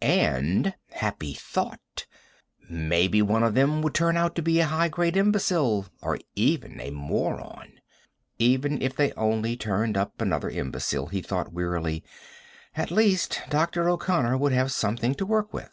[0.00, 2.06] And happy thought!
[2.70, 6.80] maybe one of them would turn out to be a high grade imbecile, or even
[6.80, 7.72] a moron.
[8.38, 12.02] Even if they only turned up another imbecile, he thought wearily,
[12.74, 13.86] at least Dr.
[13.90, 15.68] O'Connor would have something to work with.